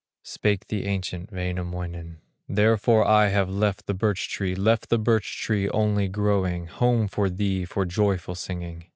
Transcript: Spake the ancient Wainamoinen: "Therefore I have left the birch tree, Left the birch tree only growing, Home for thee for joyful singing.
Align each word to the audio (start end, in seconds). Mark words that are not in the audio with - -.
Spake 0.23 0.65
the 0.69 0.87
ancient 0.87 1.31
Wainamoinen: 1.31 2.21
"Therefore 2.49 3.05
I 3.05 3.27
have 3.27 3.51
left 3.51 3.85
the 3.85 3.93
birch 3.93 4.29
tree, 4.29 4.55
Left 4.55 4.89
the 4.89 4.97
birch 4.97 5.39
tree 5.39 5.69
only 5.69 6.07
growing, 6.07 6.65
Home 6.65 7.07
for 7.07 7.29
thee 7.29 7.65
for 7.65 7.85
joyful 7.85 8.33
singing. 8.33 8.85